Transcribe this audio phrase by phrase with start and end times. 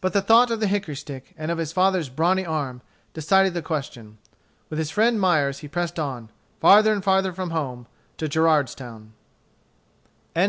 [0.00, 2.80] But the thought of the hickory stick, and of his father's brawny arm,
[3.12, 4.18] decided the question.
[4.70, 9.14] With his friend Myers he pressed on, farther and farther from home, to Gerardstown.
[10.32, 10.42] CHAPTER II.